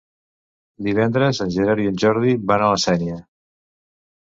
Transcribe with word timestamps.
Divendres 0.87 1.41
en 1.45 1.53
Gerard 1.57 1.85
i 1.85 1.87
en 1.91 2.01
Jordi 2.05 2.35
van 2.55 2.65
a 2.65 2.73
la 2.75 2.83
Sénia. 2.87 3.21